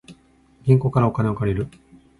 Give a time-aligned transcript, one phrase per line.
[0.63, 1.67] 銀行からお金を借りる